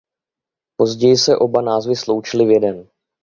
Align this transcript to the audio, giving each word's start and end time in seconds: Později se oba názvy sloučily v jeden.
Později 0.75 1.17
se 1.17 1.37
oba 1.37 1.61
názvy 1.61 1.95
sloučily 1.95 2.45
v 2.45 2.49
jeden. 2.51 2.87